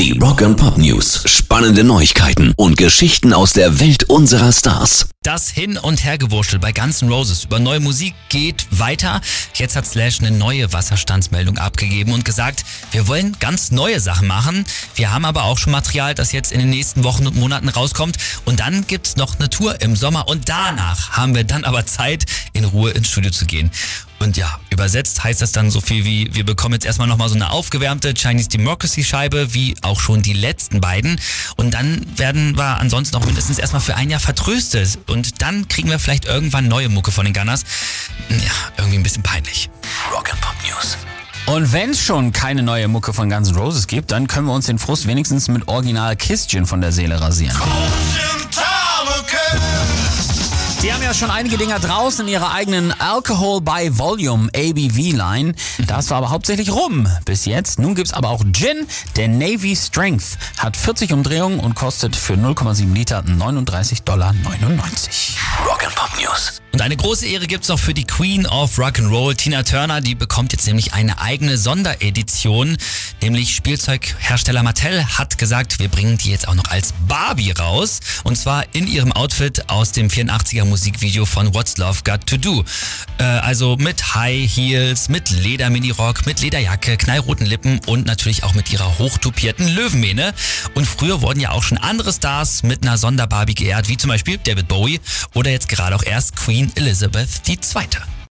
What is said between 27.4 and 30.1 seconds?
aufgewärmte Chinese Democracy Scheibe, wie auch